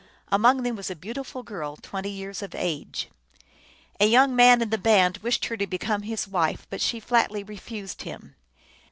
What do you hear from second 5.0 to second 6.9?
wished her to become his wife, but